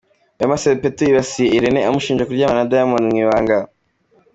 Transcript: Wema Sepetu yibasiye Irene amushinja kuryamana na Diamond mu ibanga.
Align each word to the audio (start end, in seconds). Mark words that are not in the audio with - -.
Wema 0.39 0.57
Sepetu 0.61 1.01
yibasiye 1.05 1.47
Irene 1.57 1.79
amushinja 1.89 2.27
kuryamana 2.27 2.59
na 2.61 2.69
Diamond 2.71 3.05
mu 3.09 3.15
ibanga. 3.23 3.57